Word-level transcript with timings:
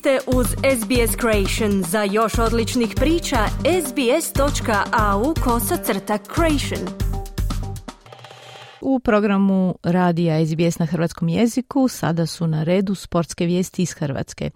ste 0.00 0.18
uz 0.26 0.46
SBS 0.46 1.16
Creation. 1.20 1.82
Za 1.82 2.02
još 2.02 2.38
odličnih 2.38 2.92
priča, 2.96 3.36
sbs.au 3.86 5.34
kosacrta 5.44 6.18
creation. 6.34 7.10
U 8.80 8.98
programu 9.00 9.74
radija 9.82 10.46
SBS 10.46 10.78
na 10.78 10.86
hrvatskom 10.86 11.28
jeziku 11.28 11.88
sada 11.88 12.26
su 12.26 12.46
na 12.46 12.62
redu 12.62 12.94
sportske 12.94 13.46
vijesti 13.46 13.82
iz 13.82 13.92
Hrvatske. 13.92 14.50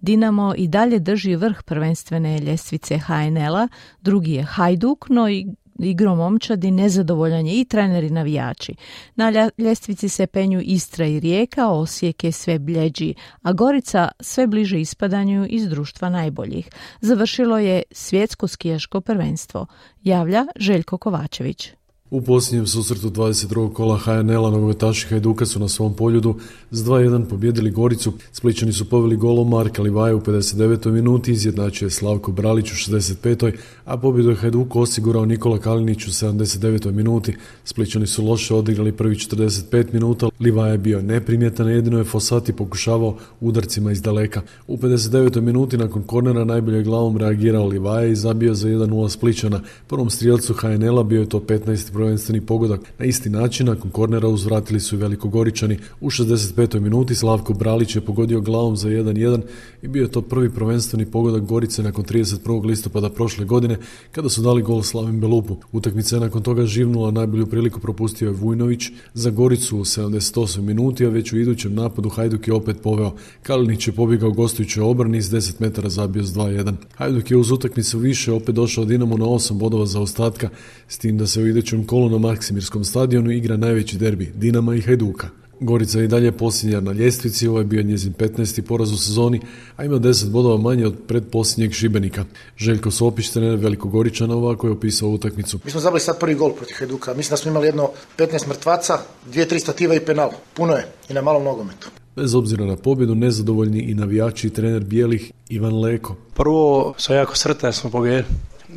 Dinamo 0.00 0.54
i 0.56 0.68
dalje 0.68 0.98
drži 0.98 1.36
vrh 1.36 1.62
prvenstvene 1.62 2.38
ljestvice 2.38 2.98
HNL-a, 2.98 3.68
drugi 4.00 4.32
je 4.32 4.42
Hajduk, 4.42 5.08
no 5.08 5.28
i 5.28 5.46
igrom 5.84 6.18
momčadi 6.18 6.70
nezadovoljan 6.70 7.46
je 7.46 7.60
i 7.60 7.64
trener 7.64 8.04
i 8.04 8.10
navijači. 8.10 8.74
Na 9.16 9.50
ljestvici 9.58 10.08
se 10.08 10.26
penju 10.26 10.60
Istra 10.64 11.06
i 11.06 11.20
Rijeka, 11.20 11.68
Osijek 11.68 12.24
je 12.24 12.32
sve 12.32 12.58
bljeđi, 12.58 13.14
a 13.42 13.52
Gorica 13.52 14.08
sve 14.20 14.46
bliže 14.46 14.80
ispadanju 14.80 15.46
iz 15.48 15.68
društva 15.68 16.08
najboljih. 16.08 16.68
Završilo 17.00 17.58
je 17.58 17.82
svjetsko 17.90 18.48
skijaško 18.48 19.00
prvenstvo. 19.00 19.66
Javlja 20.02 20.46
Željko 20.56 20.98
Kovačević. 20.98 21.79
U 22.10 22.20
posljednjem 22.20 22.66
susretu 22.66 23.10
22. 23.10 23.72
kola 23.72 23.98
HNL-a 23.98 24.50
nogometaši 24.50 25.06
Hajduka 25.06 25.46
su 25.46 25.60
na 25.60 25.68
svom 25.68 25.94
poljudu 25.94 26.34
s 26.70 26.84
2-1 26.84 27.24
pobjedili 27.24 27.70
Goricu. 27.70 28.12
Spličani 28.32 28.72
su 28.72 28.84
poveli 28.84 29.16
golom 29.16 29.48
Marka 29.48 29.82
Livaja 29.82 30.16
u 30.16 30.20
59. 30.20 30.90
minuti, 30.90 31.32
izjednačio 31.32 31.86
je 31.86 31.90
Slavko 31.90 32.32
Bralić 32.32 32.72
u 32.72 32.74
65. 32.74 33.52
a 33.84 33.96
pobjedu 33.96 34.30
je 34.30 34.36
Hajduku 34.36 34.80
osigurao 34.80 35.24
Nikola 35.24 35.58
Kalinić 35.58 36.06
u 36.06 36.10
79. 36.10 36.92
minuti. 36.92 37.36
Spličani 37.64 38.06
su 38.06 38.24
loše 38.24 38.54
odigrali 38.54 38.92
prvi 38.92 39.14
45 39.14 39.86
minuta, 39.92 40.28
Livaja 40.40 40.72
je 40.72 40.78
bio 40.78 41.02
neprimjetan, 41.02 41.68
jedino 41.68 41.98
je 41.98 42.04
Fosati 42.04 42.52
pokušavao 42.52 43.16
udarcima 43.40 43.92
iz 43.92 44.02
daleka. 44.02 44.42
U 44.66 44.76
59. 44.76 45.40
minuti 45.40 45.78
nakon 45.78 46.02
kornera 46.02 46.44
najbolje 46.44 46.82
glavom 46.82 47.16
reagirao 47.16 47.66
Livaja 47.66 48.06
i 48.06 48.16
zabio 48.16 48.54
za 48.54 48.68
1-0 48.68 49.08
Spličana. 49.08 49.60
Prvom 49.86 50.10
strijelcu 50.10 50.54
HNL-a 50.54 51.02
bio 51.02 51.20
je 51.20 51.28
to 51.28 51.40
15 51.40 51.99
prvenstveni 52.00 52.40
pogodak. 52.40 52.80
Na 52.98 53.04
isti 53.04 53.30
način, 53.30 53.66
nakon 53.66 53.90
kornera 53.90 54.28
uzvratili 54.28 54.80
su 54.80 54.96
i 54.96 54.98
velikogoričani. 54.98 55.78
U 56.00 56.10
65. 56.10 56.80
minuti 56.80 57.14
Slavko 57.14 57.52
Bralić 57.54 57.96
je 57.96 58.00
pogodio 58.00 58.40
glavom 58.40 58.76
za 58.76 58.88
1-1 58.88 59.40
i 59.82 59.88
bio 59.88 60.02
je 60.02 60.10
to 60.10 60.22
prvi 60.22 60.50
prvenstveni 60.50 61.06
pogodak 61.06 61.42
Gorice 61.42 61.82
nakon 61.82 62.04
31. 62.04 62.64
listopada 62.66 63.08
prošle 63.08 63.44
godine 63.44 63.76
kada 64.12 64.28
su 64.28 64.42
dali 64.42 64.62
gol 64.62 64.82
Slavim 64.82 65.20
Belupu. 65.20 65.56
Utakmica 65.72 66.16
je 66.16 66.20
nakon 66.20 66.42
toga 66.42 66.66
živnula, 66.66 67.10
najbolju 67.10 67.46
priliku 67.46 67.80
propustio 67.80 68.28
je 68.28 68.32
Vujnović 68.32 68.90
za 69.14 69.30
Goricu 69.30 69.78
u 69.78 69.84
78 69.84 70.60
minuti, 70.60 71.06
a 71.06 71.08
već 71.08 71.32
u 71.32 71.38
idućem 71.38 71.74
napadu 71.74 72.08
Hajduk 72.08 72.48
je 72.48 72.54
opet 72.54 72.76
poveo. 72.82 73.12
Kalinić 73.42 73.86
je 73.86 73.92
pobjegao 73.92 74.30
gostujućoj 74.30 74.82
obrani 74.82 75.18
iz 75.18 75.30
10 75.30 75.52
metara 75.58 75.88
zabio 75.88 76.22
s 76.22 76.32
2-1. 76.34 76.74
Hajduk 76.94 77.30
je 77.30 77.36
uz 77.36 77.50
utakmicu 77.50 77.98
više 77.98 78.32
opet 78.32 78.54
došao 78.54 78.84
Dinamo 78.84 79.16
na 79.16 79.26
8 79.26 79.52
bodova 79.52 79.86
za 79.86 80.00
ostatka, 80.00 80.48
s 80.88 80.98
tim 80.98 81.18
da 81.18 81.26
se 81.26 81.42
u 81.42 81.46
idućem 81.46 81.86
kolu 81.90 82.08
na 82.08 82.18
Maksimirskom 82.18 82.84
stadionu 82.84 83.30
igra 83.30 83.56
najveći 83.56 83.98
derbi 83.98 84.32
Dinama 84.34 84.74
i 84.74 84.80
Hajduka. 84.80 85.28
Gorica 85.60 85.98
je 85.98 86.04
i 86.04 86.08
dalje 86.08 86.32
posljednja 86.32 86.80
na 86.80 86.92
ljestvici, 86.92 87.48
ovo 87.48 87.58
je 87.58 87.64
bio 87.64 87.82
njezin 87.82 88.14
15. 88.18 88.62
poraz 88.62 88.92
u 88.92 88.96
sezoni, 88.96 89.40
a 89.76 89.84
ima 89.84 89.96
10 89.96 90.30
bodova 90.30 90.56
manje 90.56 90.86
od 90.86 90.94
predposljednjeg 91.06 91.72
Šibenika. 91.72 92.24
Željko 92.56 92.90
Sopić, 92.90 93.30
trener 93.30 93.56
Velikogoričana, 93.56 94.34
ovako 94.34 94.66
je 94.66 94.72
opisao 94.72 95.08
utakmicu. 95.08 95.58
Mi 95.64 95.70
smo 95.70 95.80
zabili 95.80 96.00
sad 96.00 96.18
prvi 96.18 96.34
gol 96.34 96.52
protiv 96.52 96.76
Hajduka. 96.78 97.14
Mislim 97.14 97.30
da 97.30 97.36
smo 97.36 97.50
imali 97.50 97.66
jedno 97.66 97.90
15 98.18 98.48
mrtvaca, 98.48 98.98
dvije, 99.32 99.48
tri 99.48 99.60
stativa 99.60 99.94
i 99.94 100.00
penal. 100.00 100.30
Puno 100.54 100.72
je 100.72 100.86
i 101.08 101.14
na 101.14 101.22
malom 101.22 101.44
nogometu. 101.44 101.90
Bez 102.16 102.34
obzira 102.34 102.64
na 102.64 102.76
pobjedu, 102.76 103.14
nezadovoljni 103.14 103.80
i 103.80 103.94
navijači 103.94 104.46
i 104.46 104.50
trener 104.50 104.84
Bijelih 104.84 105.32
Ivan 105.48 105.80
Leko. 105.80 106.16
Prvo 106.34 106.94
sam 106.98 107.16
jako 107.16 107.36
sretan 107.36 107.72
smo 107.72 107.90
pobjedili. 107.90 108.24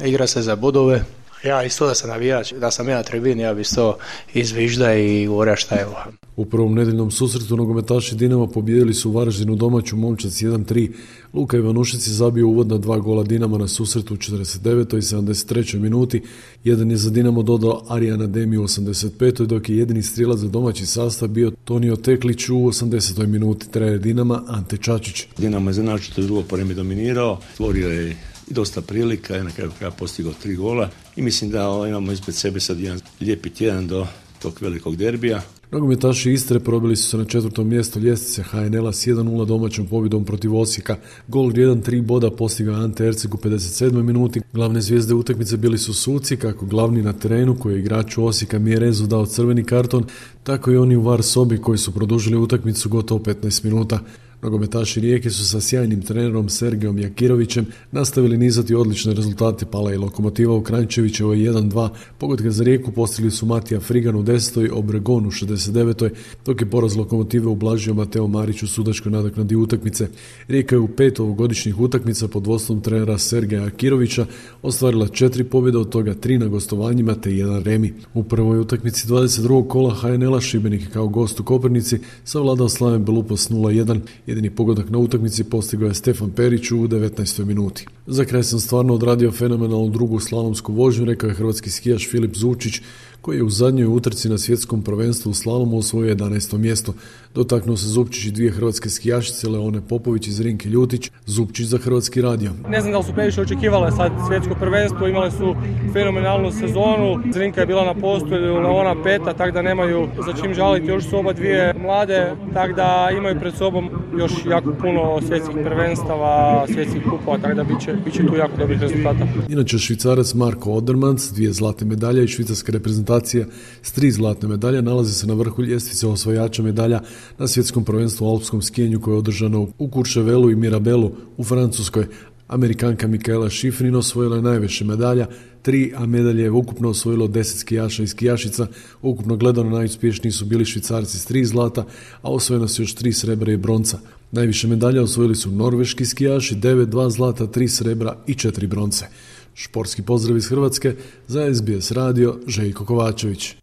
Igra 0.06 0.28
se 0.28 0.41
za 0.41 0.56
bodove, 0.56 1.03
ja 1.44 1.64
isto 1.64 1.88
da 1.88 1.96
sam 1.96 2.09
navijač, 2.09 2.54
da 2.54 2.72
sam 2.72 2.90
ja 2.90 2.96
na 2.96 3.04
tribini, 3.04 3.42
ja 3.42 3.54
bi 3.54 3.62
isto 3.62 3.98
izvižda 4.34 4.94
i 4.94 5.28
govorio 5.28 5.56
šta 5.56 5.76
je 5.76 5.86
ovo. 5.86 5.98
U 6.36 6.46
prvom 6.46 6.74
nedeljnom 6.74 7.12
susretu 7.12 7.58
nogometaši 7.58 8.16
Dinama 8.16 8.48
pobijedili 8.48 8.94
su 8.94 9.12
Varaždinu 9.12 9.56
domaću 9.56 9.98
momčac 9.98 10.32
1-3. 10.32 10.92
Luka 11.34 11.58
Ivanušić 11.58 12.08
je 12.08 12.14
zabio 12.14 12.48
uvodna 12.48 12.78
dva 12.78 12.98
gola 12.98 13.24
Dinama 13.24 13.58
na 13.58 13.68
susretu 13.68 14.14
u 14.14 14.18
49. 14.18 14.98
i 14.98 15.02
73. 15.02 15.80
minuti. 15.80 16.22
Jedan 16.64 16.92
je 16.92 16.98
za 16.98 17.09
Dinamo 17.09 17.44
dodao 17.44 17.82
Arijana 17.90 18.28
Demi 18.28 18.58
u 18.58 18.64
85. 18.64 19.46
dok 19.46 19.70
je 19.70 19.78
jedini 19.78 20.03
strijelac 20.03 20.40
za 20.40 20.48
domaći 20.48 20.86
sastav 20.86 21.30
bio 21.30 21.52
Tonio 21.66 21.96
Teklić 21.96 22.50
u 22.50 22.56
80. 22.56 23.26
minuti. 23.26 23.72
Trener 23.72 24.00
Dinama 24.00 24.44
Ante 24.48 24.78
Čačić. 24.78 25.26
Dinamo 25.38 25.70
je 25.70 25.74
znači 25.74 26.22
drugo 26.22 26.42
poremi 26.42 26.74
dominirao, 26.74 27.40
stvorio 27.53 27.90
je 27.90 28.33
dosta 28.53 28.81
prilika 28.81 29.38
i 29.38 29.44
na 29.44 29.52
kraju 29.52 29.72
kraja 29.78 29.91
postigao 29.91 30.34
tri 30.41 30.56
gola 30.56 30.90
i 31.16 31.22
mislim 31.22 31.52
da 31.52 31.86
imamo 31.88 32.12
ispred 32.12 32.36
sebe 32.36 32.59
sad 32.59 32.80
jedan 32.80 33.00
lijepi 33.22 33.50
tjedan 33.50 33.88
do 33.88 34.08
tog 34.41 34.58
velikog 34.62 34.96
derbija. 34.96 35.41
Nogometaši 35.74 36.31
Istre 36.31 36.59
probili 36.59 36.96
su 36.96 37.09
se 37.09 37.18
na 37.18 37.25
četvrtom 37.25 37.68
mjestu 37.68 38.00
ljestvice 38.00 38.44
HNL-a 38.44 38.94
s 38.94 39.08
1-0 39.08 39.46
domaćom 39.46 39.88
pobjedom 39.88 40.25
protiv 40.25 40.56
Osijeka. 40.56 40.97
Gol 41.28 41.47
vrijedan 41.47 41.81
tri 41.81 42.02
boda 42.02 42.31
postigao 42.31 42.75
Ante 42.75 43.06
Erceg 43.06 43.34
u 43.34 43.38
57. 43.38 44.03
minuti. 44.03 44.41
Glavne 44.53 44.81
zvijezde 44.81 45.14
utakmice 45.14 45.58
bili 45.58 45.78
su 45.78 45.94
suci, 45.94 46.38
kako 46.38 46.66
glavni 46.66 47.02
na 47.02 47.14
terenu 47.14 47.56
koji 47.59 47.74
je 47.74 47.80
igraču 47.80 48.25
Osijeka 48.25 48.59
Mjerezu 48.59 49.08
dao 49.08 49.25
crveni 49.25 49.64
karton, 49.64 50.06
tako 50.44 50.72
i 50.72 50.78
oni 50.78 50.96
u 50.96 51.02
var 51.02 51.24
sobi 51.24 51.58
koji 51.58 51.78
su 51.78 51.91
produžili 51.91 52.38
utakmicu 52.38 52.90
gotovo 52.90 53.24
15 53.24 53.64
minuta. 53.64 54.00
Nogometaši 54.44 55.00
Rijeke 55.00 55.30
su 55.30 55.46
sa 55.46 55.62
sjajnim 55.62 56.02
trenerom 56.02 56.50
Sergejom 56.50 57.00
Jakirovićem 57.00 57.66
nastavili 57.92 58.38
nizati 58.38 58.76
odlične 58.76 59.14
rezultate 59.14 59.66
pala 59.66 59.94
i 59.94 59.98
Lokomotiva 59.98 60.56
u 60.56 60.64
Krančevićevoj 60.64 61.38
1-2. 61.38 61.90
Pogodke 62.18 62.52
za 62.52 62.64
Rijeku 62.64 62.92
postigli 62.92 63.32
su 63.32 63.46
Matija 63.46 63.80
Frigan 63.80 64.16
u 64.16 64.24
10. 64.24 64.70
Obregon 64.72 65.26
u 65.26 65.32
69. 65.32 66.09
dok 66.46 66.62
je 66.62 66.70
poraz 66.70 66.96
Lokomotive 66.96 67.48
ublažio 67.48 67.94
Mateo 67.94 68.28
Marić 68.28 68.64
u 68.64 68.68
sudačkoj 68.68 69.12
nadoknadi 69.12 69.56
utakmice. 69.56 70.08
Rijeka 70.48 70.76
je 70.76 70.80
u 70.80 70.88
pet 70.88 71.20
ovogodišnjih 71.20 71.80
utakmica 71.80 72.28
pod 72.28 72.48
vodstvom 72.48 72.82
trenera 72.82 73.18
Sergeja 73.18 73.64
Jakirovića 73.64 74.26
ostvarila 74.62 75.08
četiri 75.08 75.44
pobjede, 75.44 75.78
od 75.78 75.90
toga 75.90 76.14
tri 76.14 76.38
na 76.38 76.48
gostovanjima 76.48 77.16
te 77.16 77.36
jedan 77.36 77.64
remi. 77.64 77.94
U 78.14 78.24
prvoj 78.24 78.59
utakmici 78.59 79.08
22. 79.08 79.68
kola 79.68 79.96
HNL-a 79.96 80.42
Šibenik 80.42 80.90
kao 80.94 81.08
gost 81.08 81.40
u 81.40 81.44
Kopernici 81.44 82.00
savladao 82.24 82.70
Slaven 82.70 83.06
Belupos 83.06 83.50
0-1 83.50 84.00
Jedini 84.34 84.50
pogodak 84.50 84.90
na 84.90 84.98
utakmici 84.98 85.44
postigao 85.44 85.88
je 85.88 85.94
Stefan 85.94 86.32
Perić 86.32 86.72
u 86.72 86.76
19. 86.76 87.46
minuti. 87.46 87.86
Za 88.08 88.25
kraj 88.25 88.44
sam 88.44 88.59
stvarno 88.59 88.94
odradio 88.94 89.31
fenomenalnu 89.31 89.90
drugu 89.90 90.19
slalomsku 90.19 90.74
vožnju, 90.74 91.06
rekao 91.06 91.28
je 91.28 91.34
hrvatski 91.34 91.69
skijaš 91.69 92.09
Filip 92.09 92.36
Zučić, 92.36 92.81
koji 93.24 93.38
je 93.38 93.44
u 93.44 93.50
zadnjoj 93.50 93.88
utrci 93.88 94.30
na 94.30 94.38
svjetskom 94.38 94.81
prvenstvu 94.81 95.30
u 95.30 95.34
slalomu 95.34 95.78
osvojio 95.78 96.16
11. 96.16 96.58
mjesto. 96.58 96.94
Dotaknuo 97.36 97.78
se 97.78 97.88
Zupčić 97.88 98.25
i 98.25 98.31
dvije 98.31 98.52
hrvatske 98.52 98.90
skijašice, 98.90 99.50
Leone 99.50 99.81
Popović 99.90 100.28
iz 100.28 100.41
Rinke 100.41 100.69
Ljutić, 100.69 101.12
Zupčić 101.25 101.66
za 101.66 101.78
hrvatski 101.78 102.22
radio. 102.22 102.52
Ne 102.69 102.81
znam 102.81 102.91
da 102.91 102.97
li 102.97 103.03
su 103.03 103.14
previše 103.14 103.41
očekivale 103.41 103.91
sad 103.91 104.12
svjetsko 104.28 104.56
prvenstvo, 104.56 105.08
imale 105.08 105.31
su 105.31 105.56
fenomenalnu 105.94 106.52
sezonu. 106.52 107.24
Zrinka 107.34 107.62
je 107.62 107.68
bila 107.68 107.85
na 107.85 107.94
postu, 107.94 108.30
Leona 108.30 109.03
peta, 109.03 109.34
tako 109.34 109.52
da 109.52 109.62
nemaju 109.62 110.08
za 110.25 110.41
čim 110.41 110.53
žaliti. 110.53 110.88
Još 110.88 111.09
su 111.09 111.18
oba 111.18 111.34
dvije 111.34 111.74
mlade, 111.74 112.35
tako 112.53 112.74
da 112.74 113.09
imaju 113.18 113.40
pred 113.40 113.53
sobom 113.56 113.90
još 114.20 114.31
jako 114.46 114.74
puno 114.81 115.22
svjetskih 115.28 115.56
prvenstava, 115.64 116.66
svjetskih 116.74 117.02
kupova, 117.09 117.38
tako 117.38 117.56
da 117.56 117.64
bit 117.64 117.81
će, 117.81 117.93
bit 118.06 118.14
će 118.14 118.28
tu 118.28 118.36
jako 118.36 118.58
dobrih 118.58 118.81
rezultata. 118.81 119.28
Inače, 119.50 119.78
švicarac 119.78 120.34
Marko 120.34 120.72
Odermans, 120.72 121.31
dvije 121.31 121.54
zlate 121.54 121.86
medalje 121.86 122.24
i 122.24 122.28
švicarska 122.28 122.72
reprezentacija 122.72 123.46
s 123.81 123.92
tri 123.92 124.12
zlatne 124.12 124.48
medalje 124.48 124.81
nalazi 124.81 125.14
se 125.14 125.28
na 125.28 125.34
vrhu 125.34 125.64
ljestvice 125.64 126.08
osvajača 126.08 126.64
medalja 126.64 127.00
na 127.38 127.47
svjetskom 127.47 127.85
prvenstvu 127.85 128.26
u 128.26 128.29
alpskom 128.29 128.62
skijenju 128.62 129.02
koje 129.02 129.14
je 129.14 129.17
održano 129.17 129.67
u 129.78 129.88
Kurševelu 129.88 130.52
i 130.52 130.56
Mirabelu 130.56 131.12
u 131.38 131.44
Francuskoj. 131.44 132.06
Amerikanka 132.53 133.08
Mikaela 133.08 133.50
Šifrin 133.50 133.96
osvojila 133.96 134.35
je 134.35 134.41
najviše 134.41 134.85
medalja, 134.85 135.28
tri, 135.61 135.94
a 135.96 136.05
medalje 136.05 136.44
je 136.44 136.52
ukupno 136.52 136.90
osvojilo 136.90 137.28
deset 137.28 137.59
skijaša 137.59 138.03
i 138.03 138.08
skijašica. 138.08 138.67
Ukupno 139.02 139.35
gledano 139.35 139.70
najuspješniji 139.70 140.32
su 140.32 140.46
bili 140.46 140.66
švicarci 140.66 141.20
s 141.20 141.26
tri 141.26 141.46
zlata, 141.46 141.85
a 142.22 142.32
osvojeno 142.32 142.67
su 142.67 142.82
još 142.82 142.94
tri 142.94 143.14
srebra 143.14 143.53
i 143.53 143.58
bronca. 143.58 144.00
Najviše 144.32 144.67
medalja 144.67 145.03
osvojili 145.03 145.35
su 145.35 145.52
norveški 145.52 146.05
skijaši, 146.05 146.55
devet, 146.55 146.90
dva 146.90 147.09
zlata, 147.09 147.47
tri 147.47 147.67
srebra 147.67 148.17
i 148.28 148.35
četiri 148.35 148.67
bronce. 148.67 149.05
Športski 149.53 150.02
pozdrav 150.02 150.38
iz 150.38 150.47
Hrvatske 150.47 150.96
za 151.28 151.55
SBS 151.55 151.91
radio 151.91 152.40
Željko 152.47 152.85
Kovačević. 152.85 153.63